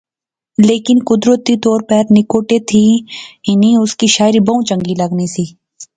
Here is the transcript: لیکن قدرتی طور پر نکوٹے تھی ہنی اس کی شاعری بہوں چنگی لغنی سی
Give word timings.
لیکن 0.67 0.97
قدرتی 1.09 1.55
طور 1.65 1.79
پر 1.89 2.03
نکوٹے 2.17 2.59
تھی 2.69 2.83
ہنی 3.47 3.71
اس 3.83 3.95
کی 3.99 4.07
شاعری 4.15 4.39
بہوں 4.47 4.61
چنگی 4.69 4.93
لغنی 5.01 5.27
سی 5.35 5.45